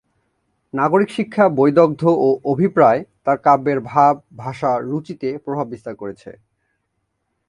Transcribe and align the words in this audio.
নাগরিক 0.73 1.09
শিক্ষা, 1.09 1.45
বৈদগ্ধ্য 1.49 2.03
ও 2.17 2.27
অভিপ্রায় 2.45 3.01
তাঁর 3.25 3.37
কাব্যের 3.37 3.79
ভাব-ভাষা-রুচিতে 3.83 5.29
প্রভাব 5.37 5.65
বিস্তার 5.67 5.95
করেছে। 5.95 6.31